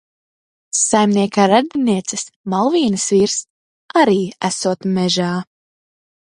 [0.77, 3.37] Saimnieka radinieces, Malvīnes vīrs,
[4.03, 4.17] arī
[4.51, 5.31] esot mežā.